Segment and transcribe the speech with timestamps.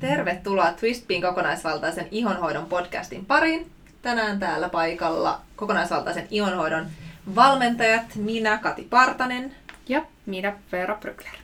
[0.00, 3.70] Tervetuloa Twistbin kokonaisvaltaisen ihonhoidon podcastin pariin.
[4.02, 6.86] Tänään täällä paikalla kokonaisvaltaisen ihonhoidon
[7.34, 9.54] valmentajat, minä Kati Partanen.
[9.88, 11.34] Ja minä Veera Brykler.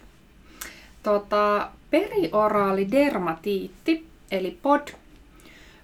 [1.03, 4.89] Tota, perioraali dermatiitti, eli POD,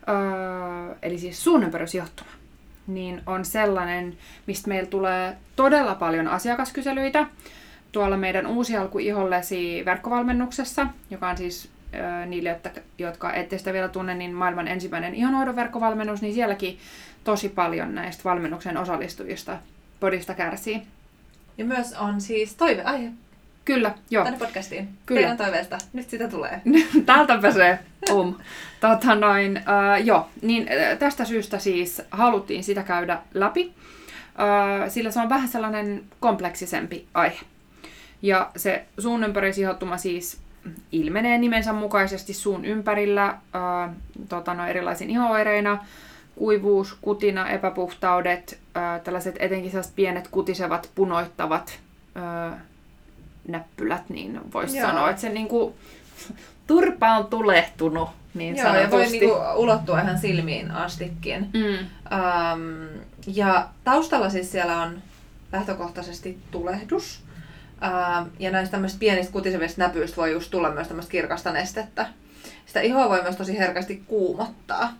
[0.09, 2.30] öö, eli siis suunnanperusjohtuma,
[2.87, 4.16] niin on sellainen,
[4.47, 7.27] mistä meillä tulee todella paljon asiakaskyselyitä
[7.93, 11.71] tuolla meidän uusi alku ihollesi verkkovalmennuksessa, joka on siis
[12.27, 12.61] niille,
[12.99, 16.79] jotka ette sitä vielä tunne, niin maailman ensimmäinen ihonhoidon verkkovalmennus, niin sielläkin
[17.25, 19.59] tosi paljon näistä valmennuksen osallistujista
[20.01, 20.83] podista kärsii.
[21.59, 23.11] Ja myös on siis toiveaihe.
[23.65, 24.25] Kyllä, joo.
[24.25, 24.89] Tänne podcastiin.
[25.07, 25.21] Kyllä.
[25.21, 25.79] Teidän toiveesta.
[25.93, 26.61] Nyt sitä tulee.
[27.07, 27.79] Täältä pääsee.
[28.12, 28.34] Um.
[28.81, 35.20] tota noin, uh, joo, niin tästä syystä siis haluttiin sitä käydä läpi, uh, sillä se
[35.20, 37.41] on vähän sellainen kompleksisempi aihe.
[38.23, 40.41] Ja se suun ympärisihotuma siis
[40.92, 43.94] ilmenee nimensä mukaisesti suun ympärillä ää,
[44.28, 45.84] tota, no, erilaisin ihoireina,
[46.36, 51.78] kuivuus, kutina, epäpuhtaudet, ää, tällaiset etenkin sellaiset pienet kutisevat, punoittavat
[52.14, 52.61] ää,
[53.48, 55.75] näppylät, niin voisi sanoa, että se niinku,
[56.67, 58.84] turpa on tulehtunut, niin Joo, sanotusti.
[58.84, 61.48] ja voi niinku ulottua ihan silmiin astikin.
[61.55, 61.86] Mm.
[62.12, 65.02] Ähm, ja taustalla siis siellä on
[65.52, 67.22] lähtökohtaisesti tulehdus.
[67.81, 72.06] Ää, ja näistä tämmöistä pienistä kutisevista näpyistä voi just tulla myös tämmöistä kirkasta nestettä.
[72.67, 74.92] Sitä ihoa voi myös tosi herkästi kuumottaa.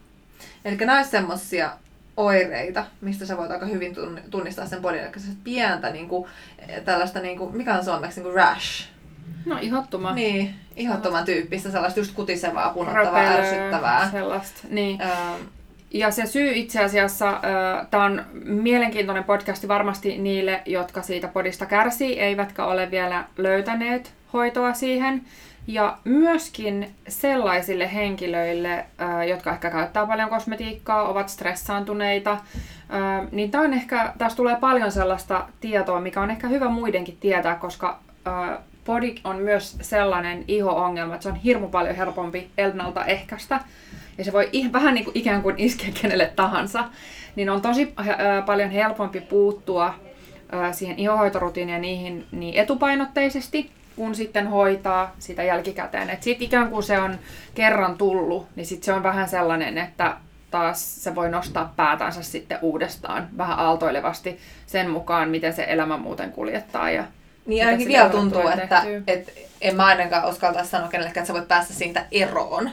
[0.65, 1.71] Eli näissä semmoisia
[2.17, 3.97] oireita, mistä sä voit aika hyvin
[4.31, 5.11] tunnistaa sen bodin, eli
[5.45, 6.29] pientä niin kuin,
[6.85, 8.89] tällaista, niin kuin, mikä on suomeksi, niin kuin rash.
[9.47, 10.13] No ihottuma.
[10.15, 14.11] Niin, ihottoman tyyppistä, sellaista just kutisevaa, punottavaa, ärsyttävää.
[14.11, 15.03] Sellaista, niin.
[15.03, 15.41] Ähm,
[15.91, 17.41] ja se syy itse asiassa,
[17.91, 24.75] tämä on mielenkiintoinen podcasti varmasti niille, jotka siitä podista kärsii, eivätkä ole vielä löytäneet hoitoa
[24.75, 25.23] siihen.
[25.67, 28.87] Ja myöskin sellaisille henkilöille,
[29.29, 32.39] jotka ehkä käyttää paljon kosmetiikkaa, ovat stressaantuneita,
[33.33, 37.55] niin tämä on ehkä, tässä tulee paljon sellaista tietoa, mikä on ehkä hyvä muidenkin tietää,
[37.55, 37.99] koska
[38.87, 43.61] body on myös sellainen iho-ongelma, että se on hirmu paljon helpompi ennaltaehkäistä
[44.21, 46.85] ja se voi ihan, vähän niin kuin ikään kuin iskeä kenelle tahansa,
[47.37, 49.87] niin on tosi äh, paljon helpompi puuttua
[50.55, 56.11] äh, siihen ihohoitorutiiniin ja niihin niin etupainotteisesti, kun sitten hoitaa sitä jälkikäteen.
[56.11, 57.19] Että sitten ikään kuin se on
[57.55, 60.17] kerran tullut, niin sitten se on vähän sellainen, että
[60.51, 66.33] taas se voi nostaa päätänsä sitten uudestaan vähän aaltoilevasti sen mukaan, miten se elämä muuten
[66.33, 66.91] kuljettaa.
[66.91, 67.05] Ja
[67.47, 71.49] niin ainakin vielä tuntuu, että, että en mä ainakaan uskaltaisi sanoa kenellekään, että sä voit
[71.49, 72.71] päästä siitä eroon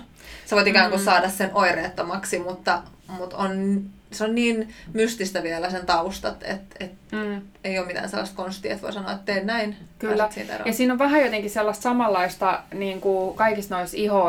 [0.47, 1.05] sä voit ikään kuin mm.
[1.05, 3.81] saada sen oireettomaksi, mutta, mutta on,
[4.11, 7.41] se on niin mystistä vielä sen taustat, että et mm.
[7.63, 9.75] ei ole mitään sellaista konstia, että voi sanoa, että teen näin.
[9.99, 10.29] Kyllä.
[10.65, 14.25] Ja siinä on vähän jotenkin sellaista samanlaista niin kuin kaikissa noissa iho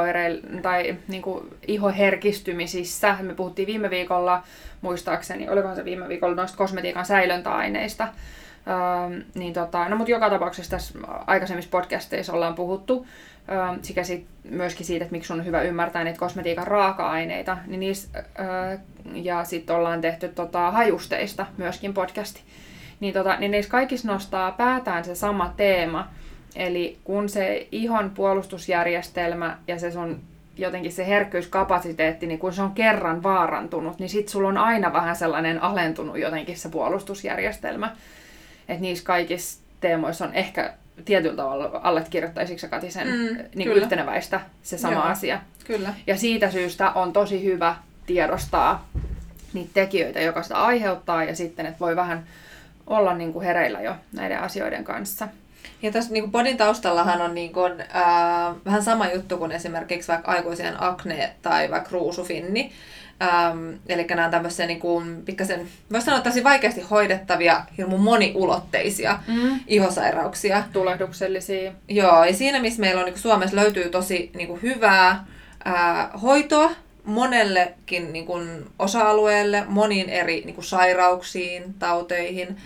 [0.63, 3.17] tai niin kuin ihoherkistymisissä.
[3.21, 4.43] Me puhuttiin viime viikolla,
[4.81, 8.09] muistaakseni, olikohan se viime viikolla noista kosmetiikan säilöntäaineista.
[8.69, 13.07] Öö, niin tota, no mutta joka tapauksessa tässä aikaisemmissa podcasteissa ollaan puhuttu
[13.83, 18.25] sekä sit myöskin siitä, että miksi on hyvä ymmärtää niitä kosmetiikan raaka-aineita, niin niissä,
[19.15, 22.41] ja sitten ollaan tehty tota, hajusteista myöskin podcasti.
[23.01, 26.09] Niin, tota, niin niissä kaikissa nostaa päätään se sama teema,
[26.57, 30.21] eli kun se ihon puolustusjärjestelmä ja se sun
[30.57, 35.17] jotenkin se herkkyyskapasiteetti, niin kun se on kerran vaarantunut, niin sit sulla on aina vähän
[35.17, 37.97] sellainen alentunut jotenkin se puolustusjärjestelmä.
[38.69, 40.75] Että niissä kaikissa teemoissa on ehkä
[41.05, 45.41] tietyllä tavalla allekirjoittaisitko sä Kati sen mm, niin kuin yhteneväistä se sama Joo, asia.
[45.65, 45.95] Kyllä.
[46.07, 47.77] Ja siitä syystä on tosi hyvä
[48.07, 48.89] tiedostaa
[49.53, 52.27] niitä tekijöitä, joka sitä aiheuttaa, ja sitten, että voi vähän
[52.87, 55.29] olla niin kuin hereillä jo näiden asioiden kanssa.
[55.83, 60.33] Ja tässä niin podin taustallahan on niin kuin, äh, vähän sama juttu kuin esimerkiksi vaikka
[60.33, 62.73] aikuisien akne tai vaikka ruusufinni.
[63.23, 69.19] Ähm, eli nämä on tämmöisiä niin kuin, pikkasen, voisi sanoa tosi vaikeasti hoidettavia, hirmu moniulotteisia
[69.29, 69.61] mm.
[69.67, 70.65] ihosairauksia.
[70.73, 71.73] Tulehduksellisia.
[71.89, 75.25] Joo, ja siinä missä meillä on niin kuin Suomessa löytyy tosi niin kuin hyvää
[75.65, 76.71] ää, hoitoa
[77.05, 82.57] monellekin niin kuin, osa-alueelle, moniin eri niin kuin, sairauksiin, tauteihin,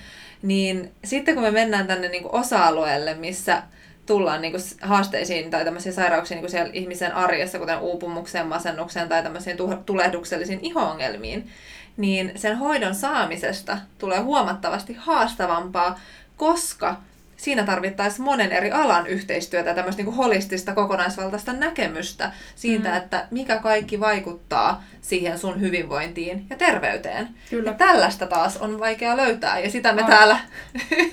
[0.42, 3.62] niin sitten kun me mennään tänne niin kuin, osa-alueelle, missä
[4.06, 9.08] tullaan niin kuin haasteisiin tai tämmöisiin sairauksiin niin kuin siellä ihmisen arjessa, kuten uupumukseen, masennukseen
[9.08, 9.56] tai tämmöisiin
[9.86, 11.50] tulehduksellisiin ihoongelmiin,
[11.96, 16.00] niin sen hoidon saamisesta tulee huomattavasti haastavampaa,
[16.36, 16.96] koska
[17.42, 22.96] siinä tarvittaisiin monen eri alan yhteistyötä, tämmöistä niin holistista kokonaisvaltaista näkemystä siitä, mm.
[22.96, 27.28] että mikä kaikki vaikuttaa siihen sun hyvinvointiin ja terveyteen.
[27.50, 27.70] Kyllä.
[27.70, 30.10] Ja tällaista taas on vaikea löytää ja sitä me on.
[30.10, 30.38] täällä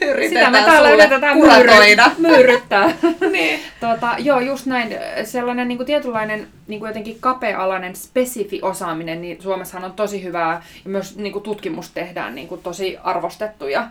[0.01, 2.11] yritetään sitä me täällä yritetään kuratoida.
[2.17, 2.91] Myyryttää.
[3.31, 3.59] niin.
[3.79, 4.95] tota, joo, just näin.
[5.23, 10.63] Sellainen niin kuin tietynlainen niin kuin jotenkin kapea-alainen spesifi osaaminen, niin Suomessahan on tosi hyvää
[10.83, 13.87] ja myös niin kuin tutkimus tehdään niin kuin tosi arvostettuja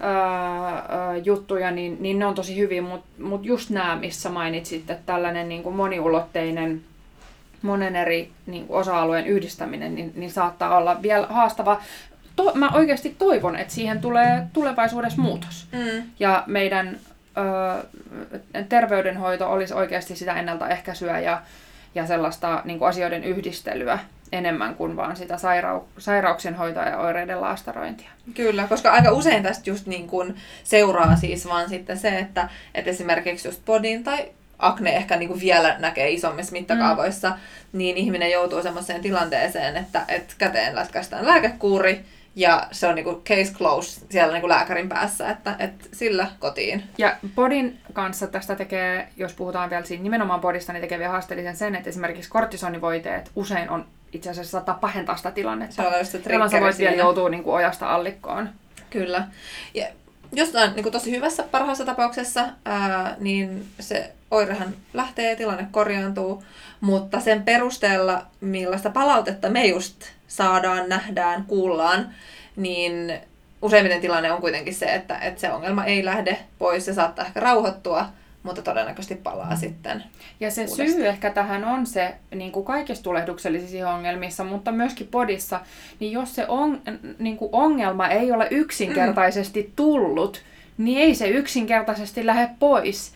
[0.00, 5.02] ää, juttuja, niin, niin ne on tosi hyviä, mutta mut just nämä, missä mainitsit, että
[5.06, 6.80] tällainen niin kuin moniulotteinen
[7.62, 11.80] monen eri niin kuin osa-alueen yhdistäminen, niin, niin saattaa olla vielä haastava.
[12.36, 15.66] To, mä oikeasti toivon, että siihen tulee tulevaisuudessa muutos.
[15.72, 16.02] Mm.
[16.18, 16.98] Ja meidän
[17.38, 17.86] ö,
[18.68, 21.42] terveydenhoito olisi oikeasti sitä ennaltaehkäisyä ja,
[21.94, 23.98] ja sellaista niin kuin asioiden yhdistelyä
[24.32, 28.10] enemmän kuin vaan sitä sairau- sairauksien hoitoa ja oireiden laastarointia.
[28.34, 32.90] Kyllä, koska aika usein tästä just niin kuin seuraa siis vaan sitten se, että, että
[32.90, 34.28] esimerkiksi just podin tai
[34.58, 37.36] akne ehkä niin kuin vielä näkee isommissa mittakaavoissa, mm.
[37.72, 42.04] niin ihminen joutuu semmoiseen tilanteeseen, että, että käteen lätkästään lääkekuuri,
[42.38, 46.82] ja se on niinku case close siellä niinku lääkärin päässä, että, että sillä kotiin.
[46.98, 51.56] Ja bodin kanssa tästä tekee, jos puhutaan vielä siinä nimenomaan bodista, niin tekee vielä haasteellisen
[51.56, 55.74] sen, että esimerkiksi kortisonivoiteet usein on itse asiassa saattaa pahentaa sitä tilannetta.
[55.74, 58.48] Se on just se sä voit vielä joutua niin kuin ojasta allikkoon.
[58.90, 59.28] Kyllä.
[59.74, 59.86] Ja
[60.32, 65.66] jos on niin kuin tosi hyvässä parhaassa tapauksessa, ää, niin se oirehan lähtee ja tilanne
[65.70, 66.44] korjaantuu,
[66.80, 72.14] mutta sen perusteella, millaista palautetta me just saadaan, nähdään, kuullaan,
[72.56, 73.20] niin
[73.62, 77.40] useimmiten tilanne on kuitenkin se, että, että se ongelma ei lähde pois, se saattaa ehkä
[77.40, 78.06] rauhoittua,
[78.42, 79.56] mutta todennäköisesti palaa mm.
[79.56, 80.04] sitten.
[80.40, 80.88] Ja se uudestaan.
[80.88, 85.60] syy ehkä tähän on se, niin kuin kaikissa tulehduksellisissa ongelmissa, mutta myöskin podissa,
[86.00, 86.80] niin jos se on,
[87.18, 89.72] niin kuin ongelma ei ole yksinkertaisesti mm.
[89.76, 90.42] tullut,
[90.78, 93.12] niin ei se yksinkertaisesti lähde pois.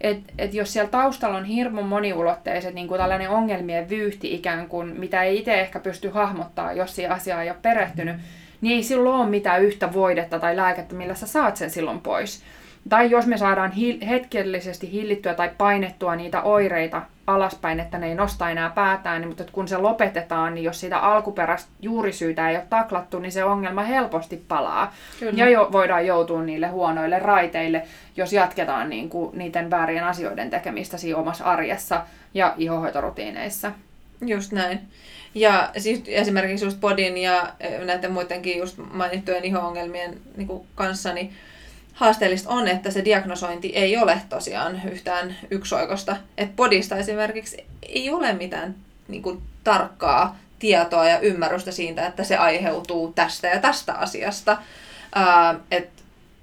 [0.00, 5.00] Et, et jos siellä taustalla on hirmu moniulotteiset niin kuin tällainen ongelmien vyyhti ikään kuin,
[5.00, 8.16] mitä ei itse ehkä pysty hahmottaa, jos siihen asiaan ei ole perehtynyt,
[8.60, 12.42] niin ei silloin ole mitään yhtä voidetta tai lääkettä, millä sä saat sen silloin pois.
[12.88, 18.14] Tai jos me saadaan hi- hetkellisesti hillittyä tai painettua niitä oireita alaspäin, että ne ei
[18.14, 22.64] nosta enää päätään, niin, mutta kun se lopetetaan, niin jos sitä alkuperäistä juurisyytä ei ole
[22.70, 24.94] taklattu, niin se ongelma helposti palaa.
[25.20, 25.32] Kyllä.
[25.36, 27.82] Ja jo, voidaan joutua niille huonoille raiteille,
[28.16, 32.04] jos jatketaan niin kuin, niiden väärien asioiden tekemistä siinä omassa arjessa
[32.34, 33.72] ja ihohoitorutiineissa.
[34.20, 34.80] Just näin.
[35.34, 37.52] Ja siis esimerkiksi just podin ja
[37.84, 41.32] näiden muidenkin just mainittujen iho-ongelmien niin kanssa, niin
[41.96, 46.16] haasteellista on, että se diagnosointi ei ole tosiaan yhtään yksioikosta.
[46.38, 48.74] Että podista esimerkiksi ei ole mitään
[49.08, 54.56] niin kuin, tarkkaa tietoa ja ymmärrystä siitä, että se aiheutuu tästä ja tästä asiasta.
[55.14, 55.88] Ää, et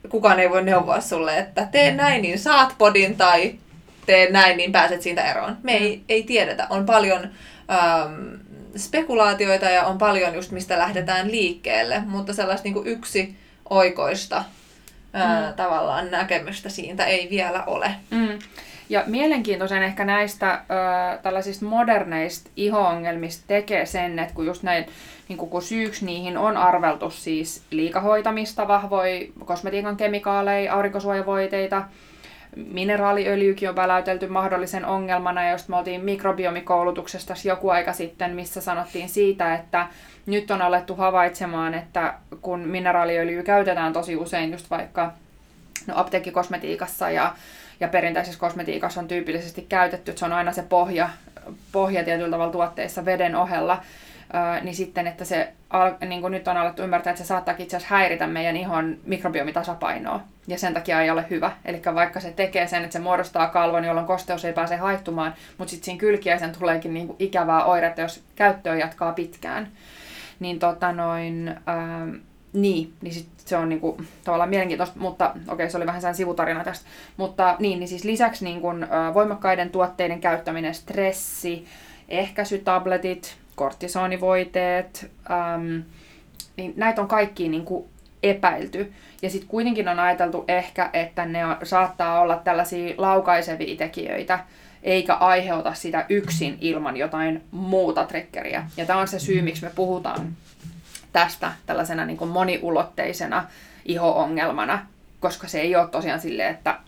[0.09, 3.55] kukaan ei voi neuvoa sulle, että tee näin, niin saat podin, tai
[4.05, 5.57] tee näin, niin pääset siitä eroon.
[5.63, 6.03] Me ei, mm.
[6.09, 6.67] ei tiedetä.
[6.69, 8.39] On paljon äm,
[8.77, 13.35] spekulaatioita ja on paljon just mistä lähdetään liikkeelle, mutta sellaista niin kuin yksi
[13.69, 14.43] oikoista
[15.13, 15.55] ää, mm.
[15.55, 17.95] tavallaan näkemystä siitä ei vielä ole.
[18.11, 18.39] Mm.
[18.89, 24.85] Ja mielenkiintoisen ehkä näistä ö, tällaisista moderneista iho-ongelmista tekee sen, että kun just näin,
[25.27, 31.83] niin kun syyksi niihin on arveltu siis liikahoitamista, vahvoja kosmetiikan kemikaaleja, aurinkosuojavoiteita,
[32.55, 39.09] mineraaliöljykin on väläytelty mahdollisen ongelmana, ja just me oltiin mikrobiomikoulutuksesta joku aika sitten, missä sanottiin
[39.09, 39.87] siitä, että
[40.25, 45.11] nyt on alettu havaitsemaan, että kun mineraaliöljyä käytetään tosi usein just vaikka
[45.87, 47.35] no, apteekkikosmetiikassa ja,
[47.79, 51.09] ja perinteisessä kosmetiikassa on tyypillisesti käytetty, että se on aina se pohja,
[51.71, 53.81] pohja tietyllä tavalla tuotteissa veden ohella,
[54.61, 55.53] niin sitten, että se
[56.07, 60.19] niin kuin nyt on alettu ymmärtää, että se saattaa itse asiassa häiritä meidän ihon mikrobiomitasapainoa.
[60.47, 61.51] Ja sen takia ei ole hyvä.
[61.65, 65.71] Eli vaikka se tekee sen, että se muodostaa kalvon, jolloin kosteus ei pääse haihtumaan, mutta
[65.71, 69.67] sitten siinä kylkiäisen tuleekin niin kuin ikävää oiretta, jos käyttöä jatkaa pitkään
[70.43, 72.07] niin tota noin, ää,
[72.53, 76.15] niin, niin sit se on niinku, tavallaan mielenkiintoista, mutta okei, okay, se oli vähän sen
[76.15, 76.89] sivutarina tästä.
[77.17, 81.65] Mutta niin, niin siis lisäksi niin kun, ä, voimakkaiden tuotteiden käyttäminen, stressi,
[82.09, 85.83] ehkäisytabletit, kortisonivoiteet, äm,
[86.57, 87.85] niin näitä on kaikki niin kuin
[88.23, 88.93] epäilty.
[89.21, 94.39] Ja sitten kuitenkin on ajateltu ehkä, että ne on, saattaa olla tällaisia laukaisevia tekijöitä,
[94.83, 98.67] eikä aiheuta sitä yksin ilman jotain muuta triggeriä.
[98.77, 100.35] Ja tämä on se syy, miksi me puhutaan
[101.13, 103.47] tästä tällaisena niin kuin moniulotteisena
[103.85, 104.85] iho-ongelmana,
[105.19, 106.79] koska se ei ole tosiaan silleen, että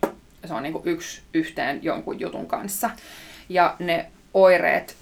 [0.45, 2.89] se on niin kuin yksi yhteen jonkun jutun kanssa.
[3.49, 4.95] Ja ne oireet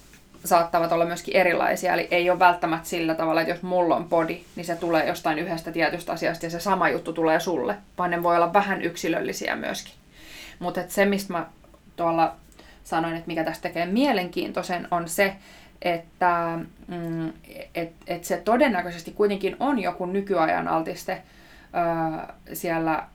[0.44, 1.94] saattavat olla myöskin erilaisia.
[1.94, 5.38] Eli ei ole välttämättä sillä tavalla, että jos mulla on body, niin se tulee jostain
[5.38, 9.56] yhdestä tietystä asiasta ja se sama juttu tulee sulle, vaan ne voi olla vähän yksilöllisiä
[9.56, 9.94] myöskin.
[10.58, 11.46] Mutta se, mistä mä
[11.96, 12.36] tuolla
[12.84, 15.36] sanoin, että mikä tästä tekee mielenkiintoisen, on se,
[15.82, 16.58] että
[16.88, 17.28] mm,
[17.74, 21.22] et, et se todennäköisesti kuitenkin on joku nykyajan altiste
[21.74, 23.06] öö, siellä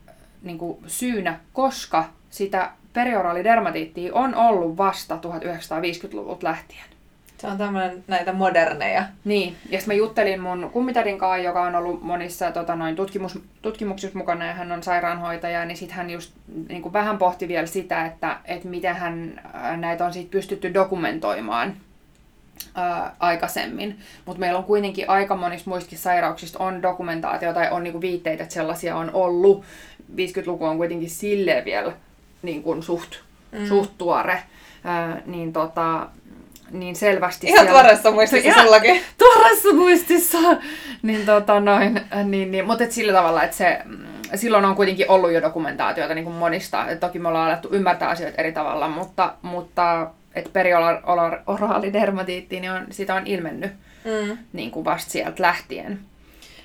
[0.42, 6.89] niin kuin syynä, koska sitä perioraalidermatiittia on ollut vasta 1950-luvulta lähtien.
[7.40, 9.04] Se on tämmöinen näitä moderneja.
[9.26, 13.40] Niin, ja sitten mä juttelin mun kummitadin kanssa, joka on ollut monissa tota, noin tutkimus,
[13.62, 16.34] tutkimuksissa mukana ja hän on sairaanhoitaja, niin sitten hän just
[16.70, 19.42] niin kuin vähän pohti vielä sitä, että, että miten hän
[19.78, 21.74] näitä on sit pystytty dokumentoimaan
[22.76, 24.00] ää, aikaisemmin.
[24.26, 28.54] Mutta meillä on kuitenkin aika monista muistakin sairauksista on dokumentaatio tai on niinku viitteitä, että
[28.54, 29.64] sellaisia on ollut.
[30.16, 31.94] 50-luku on kuitenkin silleen vielä
[32.42, 33.16] niin kuin suht,
[33.52, 33.68] mm.
[33.68, 34.44] suht tuore.
[34.84, 36.08] Ää, niin tota,
[36.72, 37.82] niin selvästi Ihan siellä...
[37.82, 39.02] tuoreessa muistissa Ihan sullakin.
[39.18, 40.38] Tuoreessa muistissa!
[41.02, 45.32] niin tota noin, niin, niin, mutta sillä tavalla, että se, mm, silloin on kuitenkin ollut
[45.32, 46.88] jo dokumentaatioita niin kuin monista.
[46.88, 50.64] Et toki me ollaan alettu ymmärtää asioita eri tavalla, mutta, mutta että
[52.50, 53.72] niin on, sitä on ilmennyt
[54.06, 54.38] mm.
[54.54, 56.00] niin kuin vasta sieltä lähtien.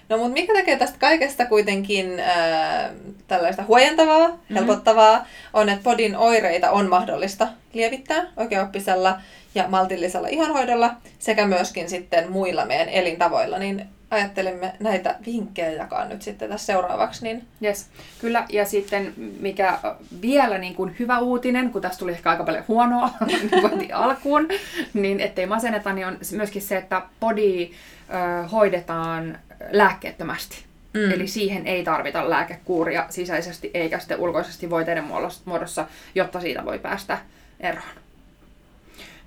[0.08, 2.90] No mutta mikä tekee tästä kaikesta kuitenkin äh,
[3.26, 4.54] tällaista huojentavaa, mm-hmm.
[4.56, 9.18] helpottavaa, on, että podin oireita on mahdollista lievittää oikeaoppisella
[9.54, 16.22] ja maltillisella ihonhoidolla sekä myöskin sitten muilla meidän elintavoilla, niin ajattelimme näitä vinkkejä jakaa nyt
[16.22, 17.24] sitten tässä seuraavaksi.
[17.24, 17.44] Niin...
[17.64, 17.86] Yes,
[18.20, 18.46] kyllä.
[18.48, 19.78] Ja sitten mikä
[20.22, 23.10] vielä niin kuin hyvä uutinen, kun tässä tuli ehkä aika paljon huonoa
[23.78, 24.48] niin alkuun,
[24.94, 29.38] niin ettei masenneta, niin on myöskin se, että ö, hoidetaan
[29.70, 30.64] lääkkeettömästi.
[30.94, 31.10] Mm.
[31.12, 35.04] Eli siihen ei tarvita lääkekuuria sisäisesti eikä sitten ulkoisesti voiteiden
[35.44, 37.18] muodossa, jotta siitä voi päästä
[37.60, 38.03] eroon.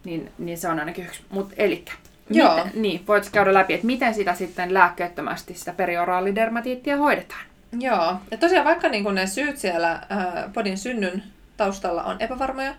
[0.07, 1.21] Niin, niin se on ainakin yksi.
[1.29, 1.91] Mutta elikkä,
[2.29, 2.55] Joo.
[2.55, 7.45] Miten, niin, voit käydä läpi, että miten sitä sitten lääkkeettömästi sitä perioraalidermatiittia hoidetaan.
[7.79, 11.23] Joo, ja tosiaan vaikka niin ne syyt siellä äh, podin synnyn
[11.57, 12.75] taustalla on epävarmoja,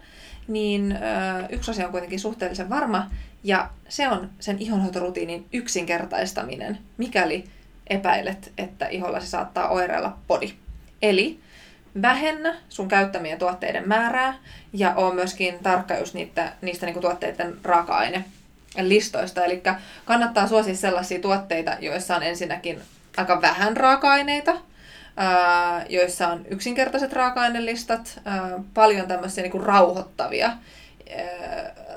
[0.48, 3.10] niin äh, yksi asia on kuitenkin suhteellisen varma,
[3.44, 7.44] ja se on sen ihonhoitorutiinin yksinkertaistaminen, mikäli
[7.86, 10.52] epäilet, että iholla se saattaa oireilla podi.
[11.02, 11.38] Eli
[12.02, 14.34] vähennä sun käyttämien tuotteiden määrää
[14.72, 18.24] ja on myöskin tarkka just niitä, niistä niinku tuotteiden raaka-aine
[18.80, 19.44] listoista.
[19.44, 19.62] Eli
[20.04, 22.80] kannattaa suosia sellaisia tuotteita, joissa on ensinnäkin
[23.16, 24.56] aika vähän raaka-aineita,
[25.88, 28.20] joissa on yksinkertaiset raaka-ainelistat,
[28.74, 30.52] paljon tämmöisiä niin kuin rauhoittavia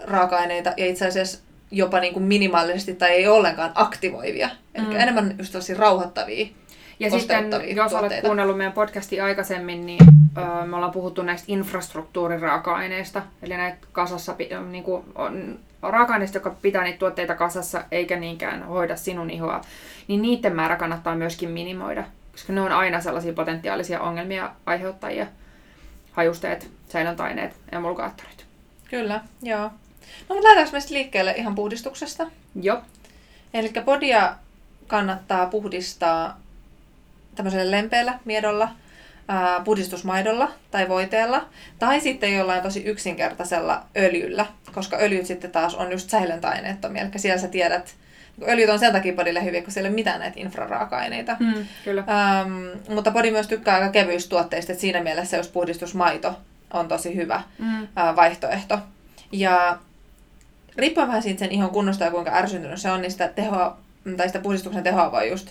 [0.03, 1.39] raaka-aineita ja itse asiassa
[1.71, 4.49] jopa niin kuin minimaalisesti tai ei ollenkaan aktivoivia.
[4.75, 4.95] Eli mm.
[4.95, 6.47] enemmän just rauhoittavia
[7.01, 9.99] ja sitten, jos olet kuunnellut meidän podcastia aikaisemmin, niin
[10.37, 14.35] ö, me ollaan puhuttu näistä infrastruktuuriraaka-aineista, eli näitä kasassa
[14.71, 19.61] niin kuin, on, raaka-aineista, jotka pitää niitä tuotteita kasassa, eikä niinkään hoida sinun ihoa,
[20.07, 25.27] niin niiden määrä kannattaa myöskin minimoida, koska ne on aina sellaisia potentiaalisia ongelmia aiheuttajia.
[26.11, 28.45] Hajusteet, säilöntäaineet, emulgaattorit.
[28.89, 29.69] Kyllä, joo.
[30.29, 32.27] No mutta lähdetäänkö me liikkeelle ihan puhdistuksesta?
[32.61, 32.81] Joo.
[33.53, 34.35] Eli podia
[34.87, 36.40] kannattaa puhdistaa
[37.35, 38.69] tämmöisellä lempeällä miedolla,
[39.27, 45.91] ää, puhdistusmaidolla tai voiteella, tai sitten jollain tosi yksinkertaisella öljyllä, koska öljyt sitten taas on
[45.91, 47.95] just säilöntäaineettomia, eli siellä sä tiedät,
[48.47, 51.37] öljyt on sen takia podille hyviä, kun siellä ei ole mitään näitä infraraaka-aineita.
[51.39, 52.03] Mm, kyllä.
[52.09, 56.39] Ähm, mutta podi myös tykkää aika kevyistä tuotteista, että siinä mielessä jos puhdistusmaito
[56.73, 57.87] on tosi hyvä mm.
[57.95, 58.79] ää, vaihtoehto.
[59.31, 59.77] Ja
[60.77, 63.77] riippuen vähän siitä sen ihon kunnosta ja kuinka ärsyntynyt se on, niin sitä, tehoa,
[64.17, 65.47] tai sitä puhdistuksen tehoa voi just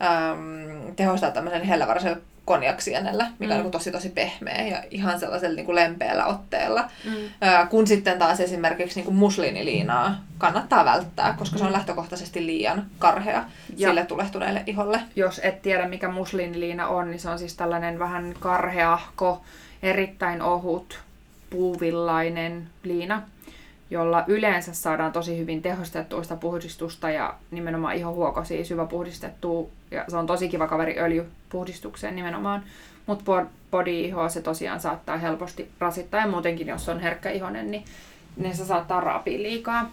[0.00, 3.58] äm, tehostaa tämmöisen hellävaraisella konjaksienellä, mikä mm.
[3.58, 6.90] on niin tosi tosi pehmeä ja ihan sellaisella niin kuin lempeällä otteella.
[7.04, 7.12] Mm.
[7.40, 11.74] Ää, kun sitten taas esimerkiksi niin kuin musliiniliinaa kannattaa välttää, koska se on mm.
[11.74, 13.44] lähtökohtaisesti liian karhea
[13.76, 15.00] ja sille tulehtuneelle iholle.
[15.16, 19.42] Jos et tiedä mikä musliiniliina on, niin se on siis tällainen vähän karheahko,
[19.82, 20.98] erittäin ohut,
[21.50, 23.22] puuvillainen liina
[23.92, 29.68] jolla yleensä saadaan tosi hyvin tehostettua sitä puhdistusta ja nimenomaan ihohuokosia syvä puhdistettua.
[29.90, 32.64] Ja se on tosi kiva kaveri öljypuhdistukseen nimenomaan.
[33.06, 37.84] Mutta body-ihoa se tosiaan saattaa helposti rasittaa ja muutenkin, jos on herkkä ihonen, niin,
[38.36, 39.90] niin se saattaa raapia liikaa.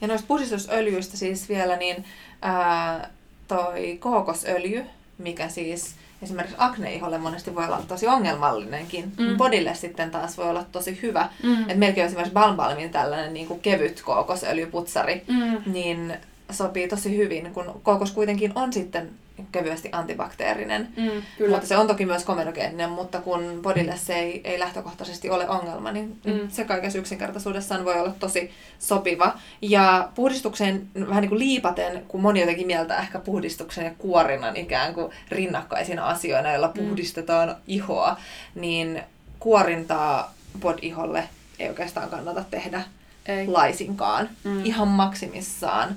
[0.00, 2.04] Ja noista puhdistusöljyistä siis vielä, niin
[2.42, 3.10] ää,
[3.48, 4.84] toi kookosöljy,
[5.18, 9.12] mikä siis esimerkiksi akneiholle monesti voi olla tosi ongelmallinenkin.
[9.18, 9.36] Mm.
[9.36, 11.28] Bodille sitten taas voi olla tosi hyvä.
[11.42, 11.70] Mm.
[11.70, 15.72] Et melkein esimerkiksi Balbalmin tällainen niin kuin kevyt kookosöljyputsari, mm.
[15.72, 16.14] niin
[16.52, 19.10] sopii tosi hyvin, kun kookos kuitenkin on sitten
[19.52, 20.88] kevyesti antibakteerinen.
[20.96, 21.50] Mm, kyllä.
[21.50, 25.92] Mutta se on toki myös komenogeeninen, mutta kun bodille se ei, ei lähtökohtaisesti ole ongelma,
[25.92, 26.48] niin mm.
[26.48, 29.38] se kaikessa yksinkertaisuudessaan voi olla tosi sopiva.
[29.62, 34.94] Ja puhdistukseen vähän niin kuin liipaten, kun moni jotenkin mieltä ehkä puhdistuksen ja kuorinnan ikään
[34.94, 36.88] kuin rinnakkaisina asioina, joilla mm.
[36.88, 38.16] puhdistetaan ihoa,
[38.54, 39.02] niin
[39.38, 41.28] kuorintaa bod-iholle
[41.58, 42.82] ei oikeastaan kannata tehdä
[43.26, 43.46] ei.
[43.46, 44.28] laisinkaan.
[44.44, 44.64] Mm.
[44.64, 45.96] Ihan maksimissaan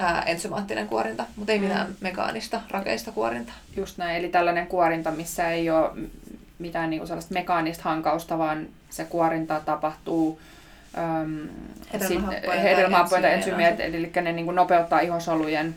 [0.00, 1.64] ää, ensymaattinen kuorinta, mutta ei mm.
[1.64, 3.54] mitään mekaanista, rakeista kuorintaa.
[3.76, 5.90] Just näin, eli tällainen kuorinta, missä ei ole
[6.58, 10.40] mitään niinku sellaista mekaanista hankausta, vaan se kuorinta tapahtuu
[10.98, 11.48] äm,
[13.28, 15.74] ensymejä, eli ne niinku nopeuttaa ihosolujen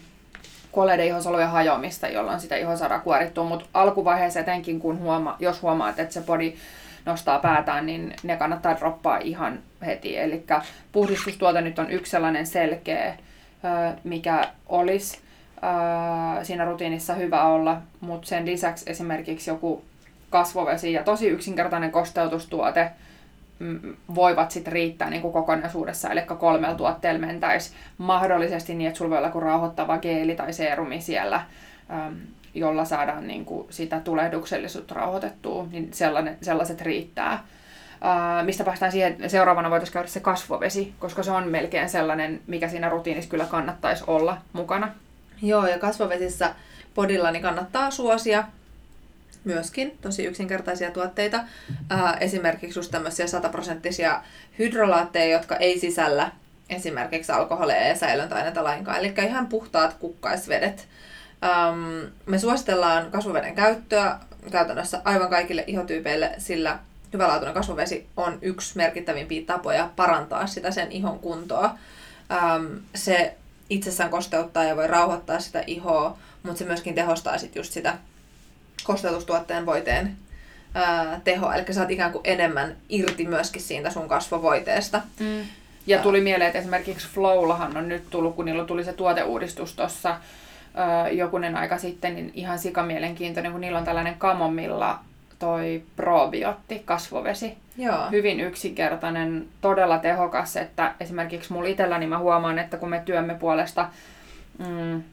[0.72, 6.00] kuolleiden ihosolujen hajoamista, jolloin sitä iho saadaan kuorittua, mutta alkuvaiheessa etenkin, kun huoma, jos huomaat,
[6.00, 6.54] että se body
[7.06, 10.18] nostaa päätään, niin ne kannattaa droppaa ihan heti.
[10.18, 10.46] Eli
[10.92, 13.18] puhdistustuote nyt on yksi sellainen selkeä,
[14.04, 15.20] mikä olisi
[16.44, 19.84] siinä rutiinissa hyvä olla, mutta sen lisäksi esimerkiksi joku
[20.30, 22.92] kasvovesi ja tosi yksinkertainen kosteutustuote
[23.60, 29.10] mm, voivat sitten riittää niin kuin kokonaisuudessa, eli kolmella tuotteella mentäisi mahdollisesti niin, että sulla
[29.10, 31.42] voi olla joku rauhoittava geeli tai seerumi siellä,
[32.54, 37.44] jolla saadaan niin kuin sitä tulehduksellisuutta rauhoitettua, niin sellainen, sellaiset riittää.
[38.04, 42.42] Uh, mistä päästään siihen, että seuraavana voitaisiin käydä se kasvovesi, koska se on melkein sellainen,
[42.48, 44.92] mikä siinä rutiinissa kyllä kannattaisi olla mukana.
[45.42, 46.56] Joo, ja kasvovesissä
[46.94, 48.44] podilla niin kannattaa suosia
[49.44, 51.38] myöskin tosi yksinkertaisia tuotteita.
[51.70, 54.22] Uh, esimerkiksi just tämmöisiä sataprosenttisia
[54.60, 56.32] hydrolaatteja, jotka ei sisällä
[56.70, 59.00] esimerkiksi alkoholia ja säilöntäaineita lainkaan.
[59.00, 60.88] Eli ihan puhtaat kukkaisvedet.
[61.44, 64.20] Um, me suositellaan kasvoveden käyttöä
[64.52, 66.80] käytännössä aivan kaikille ihotyypeille, sillä
[67.14, 71.76] hyvälaatuinen kasvovesi on yksi merkittävimpiä tapoja parantaa sitä sen ihon kuntoa.
[72.56, 73.36] Um, se
[73.70, 77.98] itsessään kosteuttaa ja voi rauhoittaa sitä ihoa, mutta se myöskin tehostaa sit just sitä
[78.84, 80.18] kosteutustuotteen voiteen
[80.74, 81.56] ää, tehoa.
[81.56, 85.02] Eli saat ikään kuin enemmän irti myöskin siitä sun kasvovoiteesta.
[85.20, 85.46] Mm.
[85.88, 90.18] Ja tuli mieleen, että esimerkiksi Flowlahan on nyt tullut, kun niillä tuli se tuoteuudistus tuossa
[91.12, 95.00] jokunen aika sitten, niin ihan sikamielenkiintoinen, kun niillä on tällainen kamomilla
[95.44, 97.58] toi probiotti, kasvovesi.
[97.78, 98.10] Joo.
[98.12, 103.90] Hyvin yksinkertainen, todella tehokas, että esimerkiksi mulla itselläni mä huomaan, että kun me työmme puolesta
[104.60, 105.04] mm,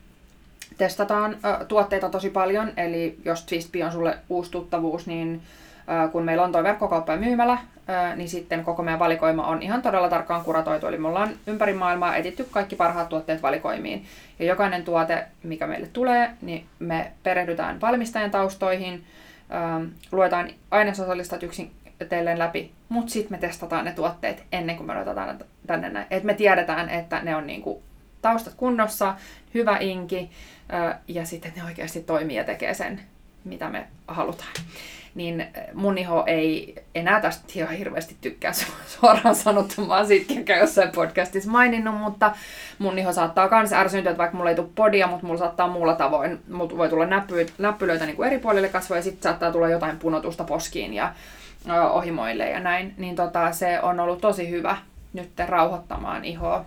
[0.79, 5.43] testataan ö, tuotteita tosi paljon, eli jos Twistpi on sulle uusi tuttavuus, niin
[6.05, 7.59] ö, kun meillä on toi verkkokauppa ja myymälä,
[7.89, 11.73] ö, niin sitten koko meidän valikoima on ihan todella tarkkaan kuratoitu, eli me ollaan ympäri
[11.73, 14.05] maailmaa etitty kaikki parhaat tuotteet valikoimiin.
[14.39, 19.05] Ja jokainen tuote, mikä meille tulee, niin me perehdytään valmistajan taustoihin,
[19.55, 21.73] ähm, luetaan ainesosallistat yksin
[22.09, 26.07] teille läpi, mutta sitten me testataan ne tuotteet ennen kuin me otetaan tänne näin.
[26.11, 27.83] Et me tiedetään, että ne on niinku
[28.23, 29.15] taustat kunnossa,
[29.55, 30.31] hyvä inki
[31.09, 33.01] ja sitten ne oikeasti toimii ja tekee sen,
[33.45, 34.53] mitä me halutaan
[35.15, 38.53] niin mun iho ei enää tästä ihan hirveästi tykkää
[39.01, 39.87] suoraan sanottuna.
[39.87, 40.07] Mä oon
[40.61, 42.33] jossain podcastissa maininnut, mutta
[42.79, 45.95] mun iho saattaa myös ärsyntyä, että vaikka mulla ei tule podia, mutta mulla saattaa muulla
[45.95, 49.69] tavoin, mulla voi tulla näppy, näppylöitä niin kuin eri puolille kasvoja ja sitten saattaa tulla
[49.69, 51.15] jotain punotusta poskiin ja
[51.91, 52.95] ohimoille ja näin.
[52.97, 54.77] Niin tota, se on ollut tosi hyvä
[55.13, 56.65] nyt rauhoittamaan ihoa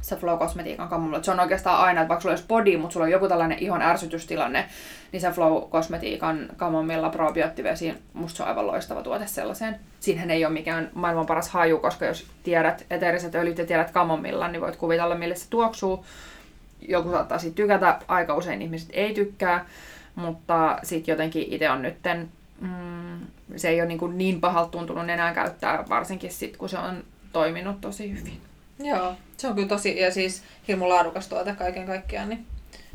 [0.00, 1.22] se Flow Kosmetiikan kamulla.
[1.22, 3.82] Se on oikeastaan aina, että vaikka sulla olisi body, mutta sulla on joku tällainen ihon
[3.82, 4.68] ärsytystilanne,
[5.12, 9.80] niin se Flow Kosmetiikan kamomilla probioottivesi, musta se on aivan loistava tuote sellaiseen.
[10.00, 14.48] Siinähän ei ole mikään maailman paras haju, koska jos tiedät eteeriset öljyt ja tiedät kamomilla,
[14.48, 16.04] niin voit kuvitella, mille se tuoksuu.
[16.88, 19.66] Joku saattaa siitä tykätä, aika usein ihmiset ei tykkää,
[20.14, 22.28] mutta sitten jotenkin itse on nytten,
[22.60, 23.18] mm,
[23.56, 27.80] se ei ole niin, niin pahalta tuntunut enää käyttää, varsinkin sitten kun se on toiminut
[27.80, 28.49] tosi hyvin.
[28.84, 32.46] Joo, se on kyllä tosi, ja siis hirmu laadukas tuote kaiken kaikkiaan, niin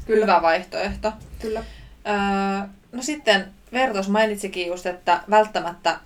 [0.05, 0.25] kyllä.
[0.25, 1.13] hyvä vaihtoehto.
[1.41, 1.63] Kyllä.
[2.07, 3.45] Öö, no sitten
[3.75, 5.99] Vertos mainitsikin just, että välttämättä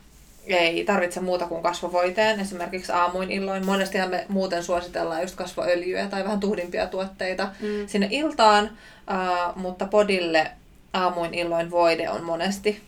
[0.48, 3.66] ei tarvitse muuta kuin kasvovoiteen, esimerkiksi aamuin illoin.
[3.66, 7.88] Monestihan me muuten suositellaan just kasvoöljyä tai vähän tuhdimpia tuotteita mm.
[7.88, 10.52] sinne iltaan, uh, mutta podille
[10.94, 12.82] aamuin illoin voide on monesti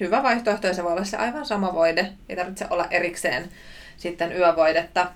[0.00, 2.12] hyvä vaihtoehto ja se voi olla se aivan sama voide.
[2.28, 3.48] Ei tarvitse olla erikseen
[3.96, 5.06] sitten yövoidetta.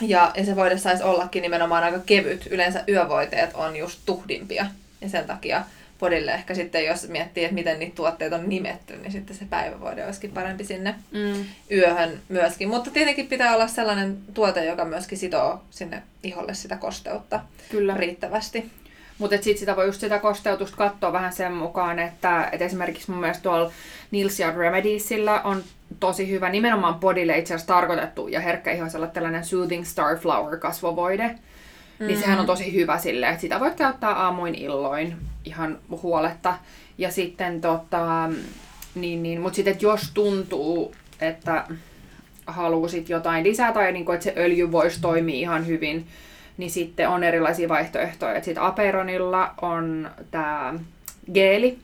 [0.00, 2.46] Ja, ja se voide saisi ollakin nimenomaan aika kevyt.
[2.50, 4.66] Yleensä yövoiteet on just tuhdimpia.
[5.00, 5.64] Ja sen takia
[5.98, 10.04] podille ehkä sitten, jos miettii, että miten niitä tuotteita on nimetty, niin sitten se päivävoide
[10.04, 11.44] olisikin parempi sinne mm.
[11.70, 12.68] yöhön myöskin.
[12.68, 17.94] Mutta tietenkin pitää olla sellainen tuote, joka myöskin sitoo sinne iholle sitä kosteutta Kyllä.
[17.94, 18.70] riittävästi.
[19.20, 23.20] Mutta sitten sitä voi just sitä kosteutusta katsoa vähän sen mukaan, että et esimerkiksi mun
[23.20, 23.72] mielestä tuolla
[24.10, 25.62] Nils Yard Remediesillä on
[26.00, 31.28] tosi hyvä, nimenomaan bodylle itse asiassa tarkoitettu ja herkkä ihosella tällainen Soothing Starflower kasvovoide.
[31.98, 32.06] Mm.
[32.06, 36.54] Niin sehän on tosi hyvä sille, että sitä voit käyttää aamuin illoin ihan huoletta.
[36.98, 38.30] Ja sitten tota,
[38.94, 41.64] niin, niin, mutta sitten jos tuntuu, että
[42.46, 46.06] haluaisit jotain lisää tai niin kuin, että se öljy voisi toimia ihan hyvin,
[46.56, 48.42] niin sitten on erilaisia vaihtoehtoja.
[48.42, 50.74] Sitten Aperonilla on tämä
[51.34, 51.78] geeli,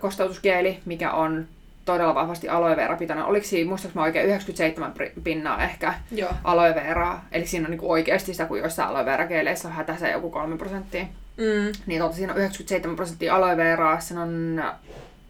[0.00, 1.46] kosteutusgeeli, mikä on
[1.84, 3.24] todella vahvasti aloe vera pitoinen.
[3.24, 6.30] Oliko siinä, muistaaks mä oikein, 97 pinnaa ehkä Joo.
[6.44, 7.24] aloe veraa.
[7.32, 10.56] Eli siinä on niinku oikeasti sitä, kun joissain aloe vera geeleissä on hätässä joku 3
[10.56, 11.04] prosenttia.
[11.36, 11.72] Mm.
[11.86, 14.00] Niin tota, siinä on 97 prosenttia aloe veraa.
[14.00, 14.64] Siinä on,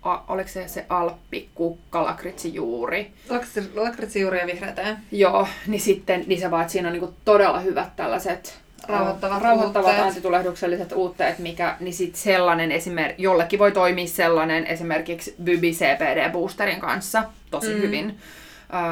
[0.02, 3.12] a, oliko se se alppi, kukka, lakritsjuuri.
[3.28, 4.96] Lakritsi- Lakritsijuuri ja vihreätä.
[5.12, 9.86] Joo, niin sitten niin se vaan, että siinä on niinku todella hyvät tällaiset Rauhoittavat rauhoittavat
[9.88, 10.06] uutteet.
[10.08, 16.80] antitulehdukselliset uutteet, mikä, niin sit sellainen esimerkiksi, jollekin voi toimia sellainen esimerkiksi Bybi CPD Boosterin
[16.80, 17.80] kanssa tosi Mm.
[17.80, 18.18] hyvin.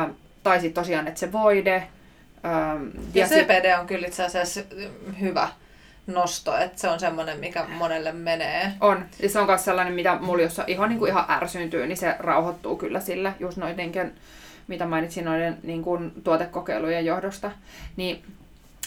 [0.06, 1.82] Ö, tai sitten tosiaan, että se voide.
[2.44, 2.48] Ö,
[3.14, 4.60] Ja, sit- CPD on kyllä itse asiassa
[5.20, 5.48] hyvä
[6.08, 8.72] nosto, että se on semmoinen, mikä monelle menee.
[8.80, 9.04] On.
[9.22, 12.16] Ja se on myös sellainen, mitä mulla jos ihan, niin kuin ihan ärsyntyy, niin se
[12.18, 14.12] rauhoittuu kyllä sillä, just noiden,
[14.68, 17.50] mitä mainitsin noiden niin kuin, tuotekokeilujen johdosta.
[17.96, 18.22] Niin,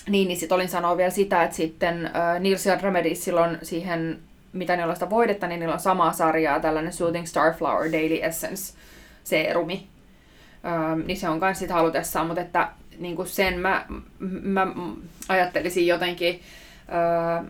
[0.09, 4.19] niin, niin sitten olin sanoa vielä sitä, että sitten äh, Nils ja Remedies silloin siihen,
[4.53, 8.73] mitä niillä on sitä voidetta, niin niillä on samaa sarjaa, tällainen Soothing Starflower Daily Essence
[9.23, 9.87] seerumi.
[10.65, 13.85] Ähm, niin se on myös sit halutessaan, mutta että niin kuin sen mä,
[14.19, 14.67] mä
[15.29, 16.41] ajattelisin jotenkin,
[16.91, 17.45] äh,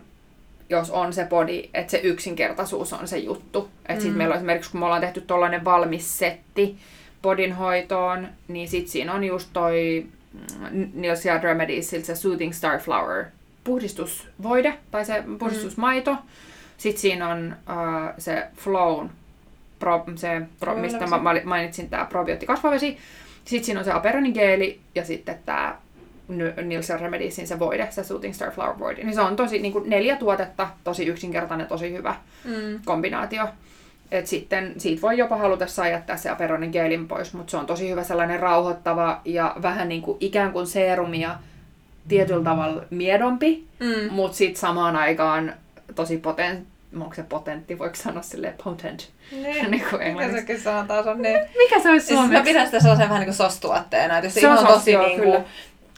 [0.68, 3.68] jos on se body, että se yksinkertaisuus on se juttu.
[3.82, 4.00] Että mm.
[4.00, 6.78] sit meillä on esimerkiksi, kun me ollaan tehty tollainen valmis setti
[7.22, 10.06] bodin hoitoon, niin sit siinä on just toi
[10.70, 13.24] mm, Nils Yard Remediesilta se Soothing Starflower
[13.64, 16.16] puhdistusvoide, tai se puhdistusmaito.
[16.76, 19.10] Sitten siinä on uh, se Flown,
[19.78, 22.98] pro, se, pro, mistä mä ma- mainitsin tämä probioottikasvavesi.
[23.44, 25.78] Sitten siinä on se Aperonin geeli ja sitten tämä
[26.40, 29.02] Yard Remediesin se voide, se Soothing Starflower voide.
[29.04, 32.14] Niin se on tosi niin kuin neljä tuotetta, tosi yksinkertainen, tosi hyvä
[32.44, 32.80] Mm.
[32.84, 33.48] kombinaatio.
[34.10, 37.90] Et sitten siitä voi jopa halutessaan jättää se aperonin geelin pois, mutta se on tosi
[37.90, 41.34] hyvä sellainen rauhoittava ja vähän niin kuin ikään kuin seerumia
[42.08, 44.12] tietyllä tavalla miedompi, Mm.
[44.12, 45.54] mutta sitten samaan aikaan
[45.94, 46.68] tosi potent,
[47.00, 49.10] onko se potentti, voiko sanoa silleen potent?
[49.32, 49.42] Niin.
[49.70, 50.40] Niin kuin Mikä englanniksi.
[50.40, 51.38] sekin sanotaan, se on niin.
[51.58, 52.50] Mikä se olisi Siis mä suomeksi?
[52.50, 54.96] pidän sitä sellaisen vähän niin kuin sostuotteena, että jos se, Se on ihan sos, tosi
[54.96, 55.44] niin kuin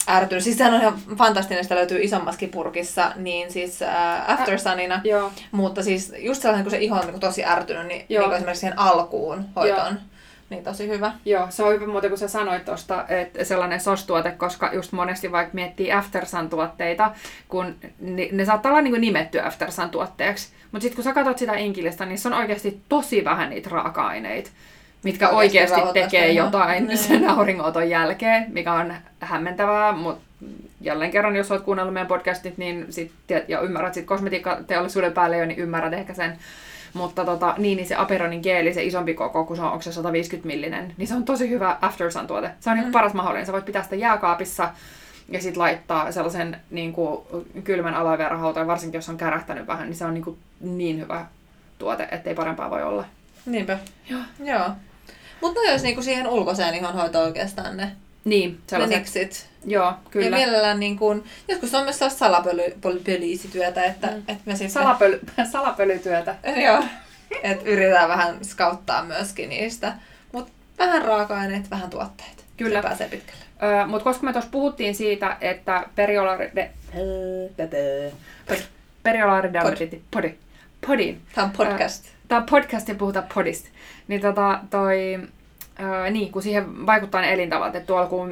[0.09, 0.43] ärtynyt.
[0.43, 5.01] Siis sehän on ihan fantastinen, sitä löytyy isommaskin purkissa, niin siis äh, Aftersunina.
[5.03, 5.31] Joo.
[5.51, 8.21] Mutta siis just sellainen, kun se iho on niin tosi ärtynyt, niin, Joo.
[8.21, 9.99] niin kuin esimerkiksi siihen alkuun hoitoon.
[10.49, 11.11] Niin tosi hyvä.
[11.25, 15.31] Joo, se on hyvä muuten, kun sä sanoit tuosta, että sellainen SOS-tuote, koska just monesti
[15.31, 17.11] vaikka miettii Aftersun-tuotteita,
[17.47, 22.05] kun ni, ne saattaa olla niin nimetty Aftersun-tuotteeksi, mutta sitten kun sä katsot sitä inkilistä,
[22.05, 24.49] niin se on oikeasti tosi vähän niitä raaka-aineita,
[25.05, 26.97] mitkä Oikeasti tekee jotain Niin.
[26.97, 30.25] sen auringoton jälkeen, mikä on hämmentävää, mutta
[30.81, 33.11] jälleen kerran, jos olet kuunnellut meidän podcastit niin sit,
[33.47, 36.37] ja ymmärrät sit kosmetiikkateollisuuden päälle jo, niin ymmärrät ehkä sen.
[36.93, 39.91] Mutta tota, niin, niin se Aperonin geeli, se isompi koko, kun se on, onko se
[39.91, 42.51] 150 millinen, niin se on tosi hyvä Aftersun tuote.
[42.59, 42.81] Se on mm.
[42.81, 43.45] niin paras mahdollinen.
[43.45, 44.69] Sä voit pitää sitä jääkaapissa
[45.29, 47.21] ja sitten laittaa sellaisen niin kuin,
[47.63, 50.99] kylmän aloe vera hautaan, varsinkin jos on kärähtänyt vähän, niin se on niin, kuin, niin
[50.99, 51.25] hyvä
[51.77, 53.05] tuote, ettei parempaa voi olla.
[53.45, 53.77] Niinpä.
[54.09, 54.21] Joo.
[54.43, 54.69] Joo.
[55.41, 57.91] Mutta ne olisi niinku siihen ulkoiseen ihon hoitoon oikeastaan ne,
[58.25, 59.47] Niin, sellaiset.
[59.65, 60.37] Joo, Ja kyllä.
[60.37, 64.17] mielellään niin kuin, joskus on myös sellaista salapöliisityötä, että, mm.
[64.17, 64.69] että me sitten...
[64.69, 65.19] Salapöly,
[65.51, 66.35] salapölytyötä.
[66.65, 66.83] Joo.
[67.43, 69.93] Että yritetään vähän skauttaa myöskin niistä.
[70.31, 72.45] Mutta vähän raaka-aineet, vähän tuotteet.
[72.57, 72.81] Kyllä.
[72.81, 73.45] Se pääsee pitkälle.
[73.63, 76.71] Öö, Mutta koska me tuossa puhuttiin siitä, että periolaaride...
[79.03, 80.03] Periolaaridermatiitti...
[80.11, 80.33] Podi.
[80.87, 81.21] Podin.
[81.35, 82.03] Tämä on podcast.
[82.03, 83.69] Tämä on podcast ja puhutaan podista.
[84.07, 85.19] Niin tota, toi...
[85.79, 88.29] Öö, niin, kun siihen vaikuttaa ne elintavat, että tuolla kun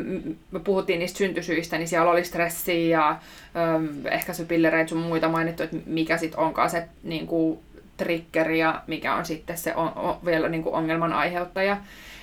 [0.52, 3.20] me puhuttiin niistä syntysyistä, niin siellä oli stressiä ja
[3.56, 7.60] öö, ehkäisypillereitä sun muita mainittu, että mikä sitten onkaan se niin kuin,
[7.98, 11.78] triggeri ja mikä on sitten se on, on, vielä niin kuin ongelman aiheuttaja.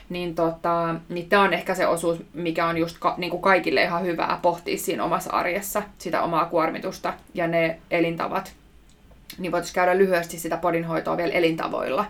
[0.09, 3.83] Niin, tota, niin tämä on ehkä se osuus, mikä on just ka, niin kuin kaikille
[3.83, 8.53] ihan hyvää pohtia siinä omassa arjessa, sitä omaa kuormitusta ja ne elintavat.
[9.39, 12.05] Niin voitaisiin käydä lyhyesti sitä podinhoitoa vielä elintavoilla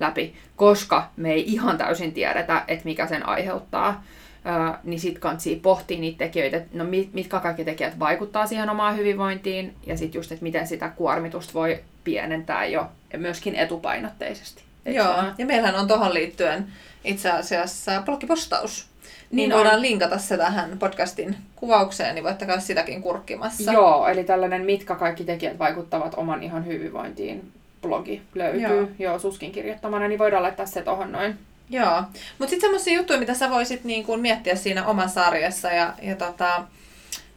[0.00, 4.04] läpi, koska me ei ihan täysin tiedetä, että mikä sen aiheuttaa.
[4.46, 8.70] Öö, niin sitten kansi pohtia niitä tekijöitä, että no mit, mitkä kaikki tekijät vaikuttaa siihen
[8.70, 14.62] omaan hyvinvointiin, ja sitten just, että miten sitä kuormitusta voi pienentää jo ja myöskin etupainotteisesti.
[14.84, 16.66] Joo, ja meillähän on tuohon liittyen
[17.04, 18.88] itse asiassa blogipostaus.
[19.30, 19.82] Niin, Niin voidaan on.
[19.82, 23.72] linkata se tähän podcastin kuvaukseen, niin voitte käydä sitäkin kurkkimassa.
[23.72, 28.60] Joo, eli tällainen mitkä kaikki tekijät vaikuttavat oman ihan hyvinvointiin blogi löytyy.
[28.60, 28.88] Joo.
[28.98, 31.38] Joo, suskin kirjoittamana, niin voidaan laittaa se tohon noin.
[31.70, 32.02] Joo.
[32.38, 36.16] Mutta sitten semmoisia juttuja, mitä sä voisit niin kuin miettiä siinä omassa arjessa ja, ja
[36.16, 36.64] tota,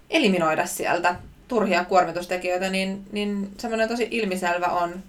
[0.09, 1.15] eliminoida sieltä
[1.47, 5.03] turhia kuormitustekijöitä, niin, niin semmoinen tosi ilmiselvä on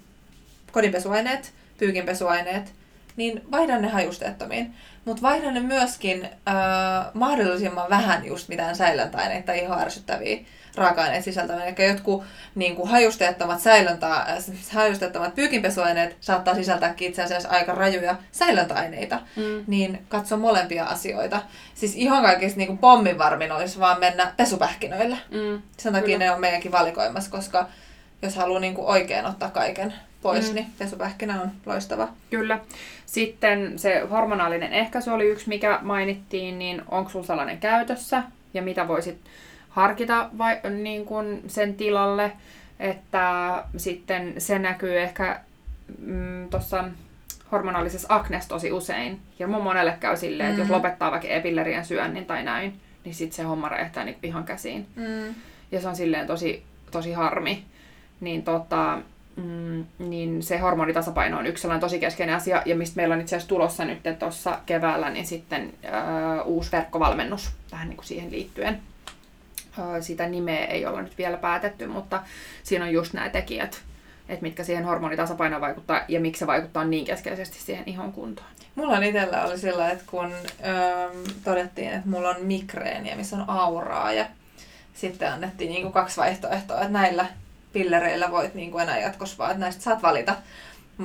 [0.71, 2.73] kodinpesuaineet, pyykinpesuaineet,
[3.15, 4.73] niin vaihdan ne hajusteettomiin.
[5.05, 6.55] Mutta vaihdan ne myöskin äh,
[7.13, 10.37] mahdollisimman vähän just mitään säilöntäaineita tai ihan ärsyttäviä
[10.75, 11.65] raaka-aineet sisältäviä.
[11.65, 12.23] Eli jotkut
[12.55, 14.25] niin kuin hajusteettomat, säilöntä, äh,
[14.73, 19.19] hajusteettomat pyykinpesuaineet saattaa sisältää itse asiassa aika rajuja säilöntäaineita.
[19.35, 19.63] Mm.
[19.67, 21.41] Niin katso molempia asioita.
[21.75, 25.17] Siis ihan kaikista niin kuin pomminvarmin olisi vaan mennä pesupähkinöille.
[25.31, 25.61] Mm.
[25.77, 26.25] Sen takia Kyllä.
[26.25, 27.67] ne on meidänkin valikoimassa, koska
[28.21, 30.55] jos haluaa niin kuin oikein ottaa kaiken pois, mm.
[30.55, 32.07] niin pesupähkinä on loistava.
[32.29, 32.59] Kyllä.
[33.05, 38.87] Sitten se hormonaalinen ehkäisy oli yksi, mikä mainittiin, niin onko sulla sellainen käytössä ja mitä
[38.87, 39.17] voisit
[39.69, 42.31] harkita vai, niin kuin sen tilalle,
[42.79, 45.39] että sitten se näkyy ehkä
[45.99, 46.83] mm, tuossa
[47.51, 49.19] hormonaalisessa aknes tosi usein.
[49.39, 50.51] Ja mun monelle käy silleen, mm.
[50.51, 50.75] että jos mm.
[50.75, 54.87] lopettaa vaikka epillerien syönnin tai näin, niin sitten se homma räjähtää niin ihan käsiin.
[54.95, 55.35] Mm.
[55.71, 57.65] Ja se on silleen tosi, tosi harmi.
[58.19, 58.99] Niin tota,
[59.43, 63.35] mm, niin se hormonitasapaino on yksi sellainen tosi keskeinen asia, ja mistä meillä on itse
[63.35, 68.81] asiassa tulossa nyt tuossa keväällä, niin sitten äh, uusi verkkovalmennus tähän niin kuin siihen liittyen.
[69.79, 72.21] Äh, sitä nimeä ei olla nyt vielä päätetty, mutta
[72.63, 73.81] siinä on just nämä tekijät,
[74.29, 78.47] että mitkä siihen hormonitasapainoon vaikuttaa ja miksi se vaikuttaa niin keskeisesti siihen ihon kuntoon.
[78.75, 80.31] Mulla on itsellä oli sillä, että kun
[80.65, 81.09] öö,
[81.43, 84.25] todettiin, että mulla on migreeniä, missä on auraa ja
[84.93, 87.25] sitten annettiin niin kuin kaksi vaihtoehtoa, että näillä
[87.73, 90.35] pillereillä voit niin kuin enää jatkossa vaan, että näistä saat valita.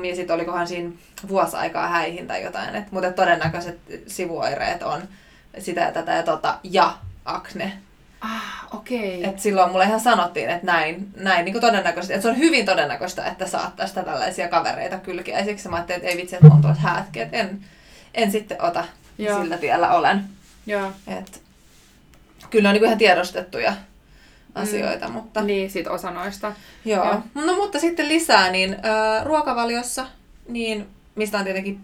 [0.08, 0.92] Ja sitten olikohan siinä
[1.28, 2.76] vuosi aikaa häihin tai jotain.
[2.76, 5.02] Et, mutta todennäköiset sivuoireet on
[5.58, 7.72] sitä ja tätä ja tota ja akne.
[8.20, 9.18] Ah, okei.
[9.20, 9.30] Okay.
[9.30, 12.66] Et silloin mulle ihan sanottiin, että näin, näin niin kuin todennäköisesti, että se on hyvin
[12.66, 15.38] todennäköistä, että saat tästä tällaisia kavereita kylkiä.
[15.38, 17.64] Ja siksi mä ajattelin, että ei vitsi, että on tuot häätkin, että en,
[18.14, 18.84] en sitten ota,
[19.18, 19.40] Joo.
[19.40, 20.24] sillä tiellä olen.
[20.66, 20.92] Joo.
[21.06, 21.42] Et,
[22.50, 23.72] kyllä on niin kuin ihan tiedostettuja
[24.56, 25.08] asioita.
[25.08, 25.12] Mm.
[25.12, 25.42] Mutta...
[25.42, 26.52] Niin, sit osa noista.
[26.84, 27.04] Joo.
[27.04, 27.22] Joo.
[27.46, 30.06] No mutta sitten lisää, niin äh, ruokavaliossa,
[30.48, 31.80] niin mistä on tietenkin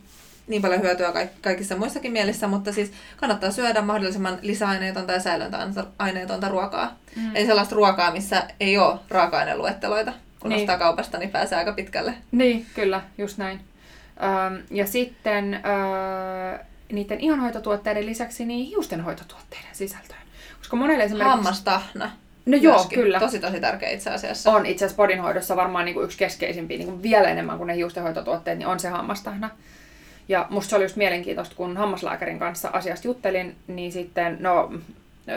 [0.46, 6.96] niin paljon hyötyä kaikissa muissakin mielissä, mutta siis kannattaa syödä mahdollisimman lisäaineetonta ja säilöntäaineetonta ruokaa.
[7.16, 7.36] Mm.
[7.36, 10.12] Eli sellaista ruokaa, missä ei ole raaka-aineluetteloita.
[10.40, 10.60] Kun niin.
[10.60, 12.14] ostaa kaupasta, niin pääsee aika pitkälle.
[12.32, 13.60] Niin, kyllä, just näin.
[14.22, 16.58] Öm, ja sitten öö,
[16.92, 20.20] niiden ihonhoitotuotteiden lisäksi niin hiustenhoitotuotteiden sisältöön.
[20.58, 21.30] Koska monelle esimerkiksi...
[21.30, 22.10] Hammastahna.
[22.46, 22.98] No joo, myöskin.
[22.98, 23.20] kyllä.
[23.20, 24.50] Tosi tosi tärkeä itse asiassa.
[24.50, 27.76] On itse asiassa podinhoidossa varmaan niin kuin yksi keskeisimpiä, niin kuin vielä enemmän kuin ne
[27.76, 29.50] hiustenhoitotuotteet, niin on se hammastahna.
[30.28, 34.72] Ja musta se oli just mielenkiintoista, kun hammaslääkärin kanssa asiasta juttelin, niin sitten, no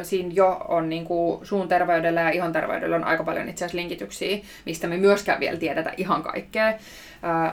[0.03, 3.77] siinä jo on niin kuin suun terveydellä ja ihon terveydellä on aika paljon itse asiassa
[3.77, 6.73] linkityksiä, mistä me myöskään vielä tiedetä ihan kaikkea,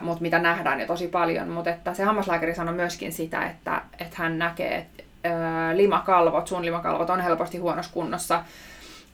[0.01, 1.49] mutta mitä nähdään jo tosi paljon.
[1.49, 5.03] Mutta että se hammaslääkäri sanoi myöskin sitä, että, että hän näkee, että
[5.75, 8.45] limakalvot, suun limakalvot on helposti huonossa kunnossa,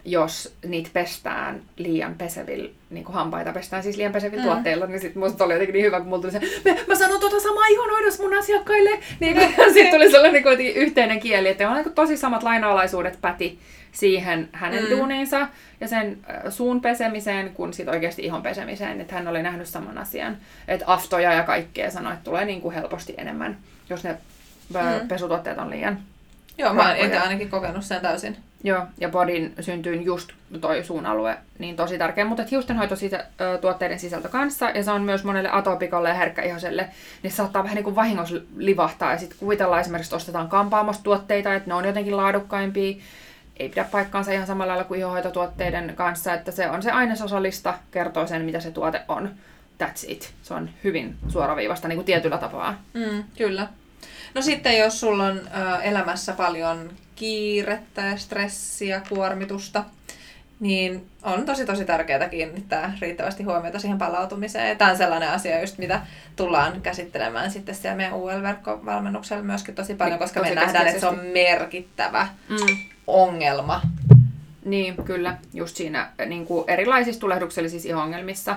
[0.05, 4.51] jos niitä pestään liian pesevillä, niin kuin hampaita pestään siis liian pesevillä mm.
[4.51, 7.21] tuotteilla, niin sitten musta oli jotenkin niin hyvä, kun mulla tuli se, mä, mä sanon
[7.21, 9.37] tota samaa ihonhoidossa mun asiakkaille, niin
[9.75, 13.59] sitten tuli sellainen niin yhteinen kieli, että on niin tosi samat lainalaisuudet päti
[13.93, 14.91] siihen hänen mm.
[14.91, 15.49] duuniinsa
[15.81, 16.19] ja sen
[16.51, 20.37] suun pesemiseen kuin sit oikeasti ihon pesemiseen, että hän oli nähnyt saman asian,
[20.69, 23.57] että aftoja ja kaikkea sanoi, että tulee niin kuin helposti enemmän,
[23.91, 24.17] jos ne
[24.75, 25.09] mm.
[25.09, 25.99] pesutuotteet on liian
[26.59, 28.37] Joo, mä oon ainakin kokenut sen täysin.
[28.65, 32.25] Joo, ja bodin syntyyn just toi suun alue, niin tosi tärkeä.
[32.25, 36.89] Mutta hiustenhoito sisä, ö, tuotteiden sisältö kanssa, ja se on myös monelle atopikolle ja herkkäihoselle,
[37.23, 39.13] niin saattaa vähän niin kuin vahingossa livahtaa.
[39.13, 42.97] Ja sitten kuvitellaan esimerkiksi, että ostetaan kampaamosta tuotteita, että ne on jotenkin laadukkaimpia.
[43.57, 48.27] Ei pidä paikkaansa ihan samalla lailla kuin ihohoitotuotteiden kanssa, että se on se ainesosalista, kertoo
[48.27, 49.31] sen, mitä se tuote on.
[49.83, 50.33] That's it.
[50.43, 52.83] Se on hyvin suoraviivasta niin kuin tietyllä tapaa.
[52.95, 53.69] Mm, kyllä.
[54.35, 59.85] No sitten jos sulla on ö, elämässä paljon kiirettä ja stressiä, kuormitusta,
[60.61, 64.79] niin on tosi tosi tärkeää kiinnittää riittävästi huomiota siihen palautumiseen.
[64.79, 66.01] tämä on sellainen asia, just mitä
[66.37, 71.01] tullaan käsittelemään sitten siellä meidän UL-verkkovalmennuksella myöskin tosi paljon, niin, koska tosi me nähdään, että
[71.01, 72.77] se on merkittävä mm.
[73.07, 73.81] ongelma.
[74.65, 75.37] Niin, kyllä.
[75.55, 78.57] Just siinä niin kuin erilaisissa tulehduksellisissa ihongelmissa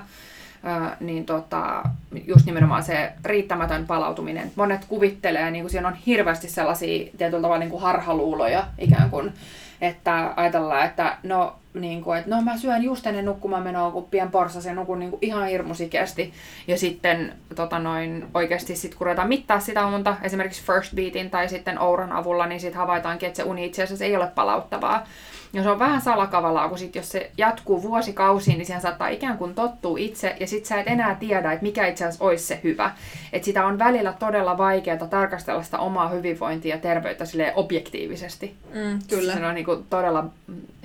[1.00, 1.84] niin tota,
[2.28, 4.52] just nimenomaan se riittämätön palautuminen.
[4.56, 9.34] Monet kuvittelee, niin kuin siinä on hirveästi sellaisia tietyllä tavalla niin kuin harhaluuloja ikään kuin,
[9.82, 14.08] että ajatellaan, että no, niin kuin, että no mä syön just ennen nukkumaan menoa, kun
[14.12, 16.34] pien porsas ja nukun niin kuin ihan hirmusikeästi.
[16.68, 21.50] Ja sitten tota noin, oikeasti sit, kun ruvetaan mittaa sitä unta, esimerkiksi First Beatin tai
[21.50, 25.08] sitten Ouran avulla, niin sitten havaitaankin, että se uni itse asiassa ei ole palauttavaa.
[25.54, 29.38] Ja se on vähän salakavalaa, kun sit, jos se jatkuu vuosikausiin, niin siihen saattaa ikään
[29.38, 32.60] kuin tottua itse, ja sit sä et enää tiedä, että mikä itse asiassa olisi se
[32.64, 32.92] hyvä.
[33.34, 38.56] Että sitä on välillä todella vaikeaa tarkastella sitä omaa hyvinvointia ja terveyttä sille objektiivisesti.
[38.74, 39.34] Mm, kyllä.
[39.34, 40.26] Se on niin kuin todella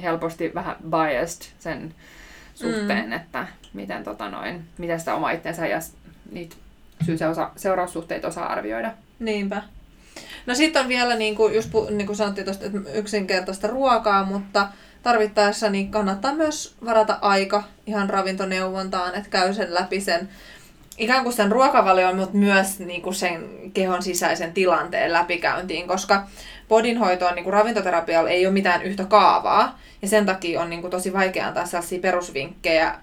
[0.02, 1.94] helposti vähän biased sen
[2.54, 3.12] suhteen, mm.
[3.12, 5.78] että miten, tota noin, miten sitä oma itsensä ja
[6.32, 6.56] niitä
[7.06, 8.92] syy-seuraussuhteita osaa arvioida.
[9.18, 9.62] Niinpä.
[10.46, 14.68] No sitten on vielä, niin kuin just niin kuin sanottiin tuosta, että yksinkertaista ruokaa, mutta
[15.02, 20.28] tarvittaessa niin kannattaa myös varata aika ihan ravintoneuvontaan, että käy sen läpi sen
[20.98, 26.26] ikään kuin sen ruokavalion, mutta myös niin kuin sen kehon sisäisen tilanteen läpikäyntiin, koska
[26.68, 30.90] bodinhoitoon niin kuin ravintoterapialla ei ole mitään yhtä kaavaa, ja sen takia on niin kuin
[30.90, 32.94] tosi vaikea antaa sellaisia perusvinkkejä,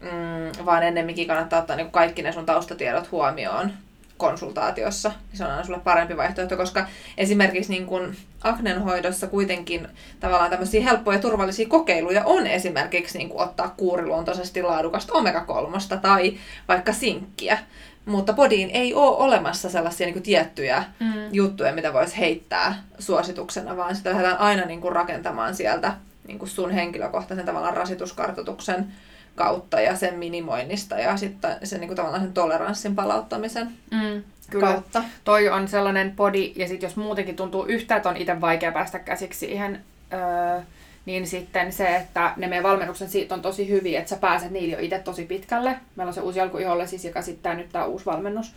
[0.00, 3.72] mm, vaan ennemminkin kannattaa ottaa niin kuin kaikki ne sun taustatiedot huomioon
[4.18, 9.88] konsultaatiossa, niin se on aina sulle parempi vaihtoehto, koska esimerkiksi niin kuin aknenhoidossa kuitenkin
[10.20, 16.38] tavallaan tämmöisiä helppoja ja turvallisia kokeiluja on esimerkiksi niin kuin ottaa kuuriluontoisesti laadukasta omega-3 tai
[16.68, 17.58] vaikka sinkkiä.
[18.06, 21.12] Mutta bodiin ei ole olemassa sellaisia niin kuin tiettyjä mm.
[21.32, 25.92] juttuja, mitä voisi heittää suosituksena, vaan sitä lähdetään aina niin kuin rakentamaan sieltä
[26.26, 28.92] niin kuin sun henkilökohtaisen tavallaan rasituskartoituksen
[29.38, 34.66] kautta ja sen minimoinnista ja sitten sen niin kuin tavallaan sen toleranssin palauttamisen mm, kyllä.
[34.66, 35.04] kautta.
[35.24, 38.98] Toi on sellainen podi, ja sitten jos muutenkin tuntuu yhtä, että on itse vaikea päästä
[38.98, 39.80] käsiksi siihen,
[40.12, 40.60] öö,
[41.06, 44.76] niin sitten se, että ne meidän valmennuksen siitä on tosi hyviä, että sä pääset niillä
[44.76, 45.76] jo itse tosi pitkälle.
[45.96, 48.52] Meillä on se uusi alkuiholle siis, joka sitten nyt tämä uusi valmennus.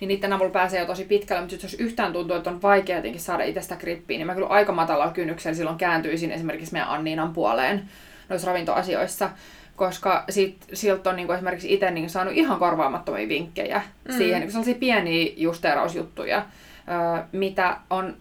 [0.00, 3.20] Niin niiden avulla pääsee jo tosi pitkälle, mutta jos yhtään tuntuu, että on vaikea jotenkin
[3.20, 7.82] saada itsestä grippiä, niin mä kyllä aika matalalla kynnyksellä silloin kääntyisin esimerkiksi meidän Anniinan puoleen
[8.28, 9.30] noissa ravintoasioissa
[9.76, 14.14] koska sit, siltä on niinku esimerkiksi itse niinku saanut ihan korvaamattomia vinkkejä mm.
[14.16, 18.16] siihen, niinku sellaisia pieniä justeerausjuttuja, ö, mitä on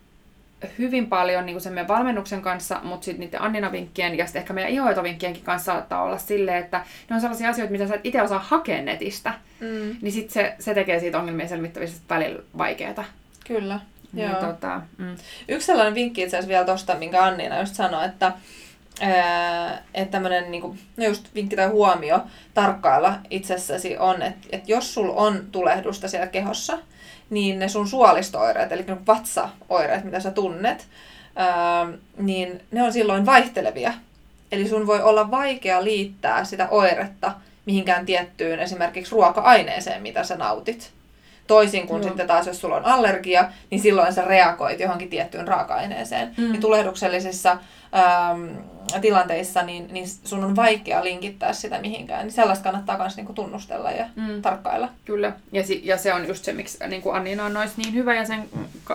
[0.79, 4.71] hyvin paljon niin sen meidän valmennuksen kanssa, mutta sitten niiden Annina-vinkkien ja sitten ehkä meidän
[4.71, 8.39] ihoitovinkkienkin kanssa saattaa olla silleen, että ne on sellaisia asioita, mitä sä et itse osaa
[8.39, 9.33] hakea netistä.
[9.59, 9.95] Mm.
[10.01, 13.03] Niin sitten se, se tekee siitä ongelmien selvittämisestä välillä vaikeaa.
[13.47, 13.79] Kyllä.
[14.13, 14.39] Niin, Joo.
[14.39, 15.15] Tota, mm.
[15.47, 18.31] Yksi sellainen vinkki itse asiassa vielä tosta, minkä Annina just sanoi, että
[19.93, 22.19] että tämmöinen niin kuin, no just vinkki tai huomio
[22.53, 26.77] tarkkailla itsessäsi on, että, että jos sul on tulehdusta siellä kehossa,
[27.29, 30.87] niin ne sun suolistooireet, eli vatsaoireet, mitä sä tunnet,
[31.35, 31.87] ää,
[32.17, 33.93] niin ne on silloin vaihtelevia.
[34.51, 37.31] Eli sun voi olla vaikea liittää sitä oiretta
[37.65, 40.91] mihinkään tiettyyn esimerkiksi ruoka-aineeseen, mitä sä nautit.
[41.47, 42.07] Toisin kuin no.
[42.07, 46.33] sitten taas, jos sulla on allergia, niin silloin sä reagoit johonkin tiettyyn raaka-aineeseen.
[46.37, 46.51] Mm.
[46.51, 48.47] Niin tulehduksellisissa ähm,
[48.99, 52.25] tilanteissa, niin, niin sun on vaikea linkittää sitä mihinkään.
[52.25, 54.41] Niin sellaista kannattaa myös niinku tunnustella ja mm.
[54.41, 54.89] tarkkailla.
[55.05, 57.93] Kyllä, ja, si- ja se on just se, miksi niin kuin Anniina on nois niin
[57.93, 58.49] hyvä, ja sen,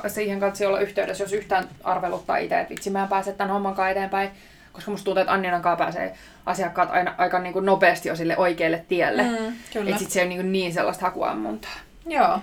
[0.06, 3.90] siihen kanssa olla yhteydessä, jos yhtään arveluttaa itse, että vitsi, mä pääsen tämän homman kanssa
[3.90, 4.30] eteenpäin.
[4.72, 6.14] Koska musta tuntuu, että Anniinan kanssa pääsee
[6.46, 9.22] asiakkaat aina aika niin kuin nopeasti jo sille oikealle tielle.
[9.22, 9.90] Mm, kyllä.
[9.90, 11.76] Että sit se on niin, niin sellaista hakuammuntaa.
[12.06, 12.38] Joo.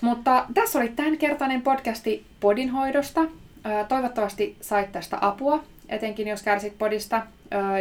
[0.00, 3.20] Mutta tässä oli tämänkertainen podcasti podinhoidosta.
[3.88, 7.22] Toivottavasti sait tästä apua etenkin jos kärsit podista.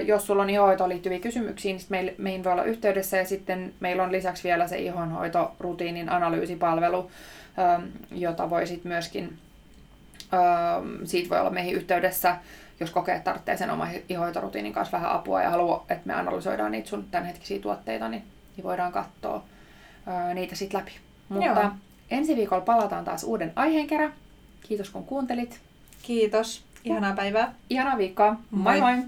[0.05, 4.03] Jos sulla on ihohoitoon liittyviä kysymyksiä, niin meillä, meihin voi olla yhteydessä ja sitten meillä
[4.03, 7.11] on lisäksi vielä se ihonhoitorutiinin analyysipalvelu,
[8.11, 9.37] jota voisit myöskin,
[11.03, 12.37] siitä voi olla meihin yhteydessä,
[12.79, 16.71] jos kokee, että tarvitsee sen oman ihohoitorutiinin kanssa vähän apua ja haluaa, että me analysoidaan
[16.71, 18.23] niitä sun tämänhetkisiä tuotteita, niin,
[18.57, 19.43] niin voidaan katsoa
[20.33, 20.91] niitä sitten läpi.
[21.29, 21.71] Mutta Joo.
[22.11, 24.13] ensi viikolla palataan taas uuden aiheen kerran.
[24.61, 25.59] Kiitos kun kuuntelit.
[26.01, 26.63] Kiitos.
[26.85, 27.53] Ihanaa päivää.
[27.69, 28.35] Ihanaa viikkoa.
[28.51, 28.95] Moi moi!
[28.95, 29.05] moi.